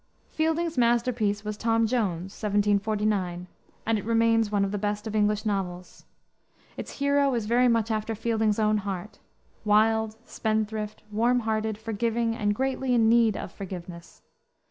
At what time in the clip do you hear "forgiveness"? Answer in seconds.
13.51-14.23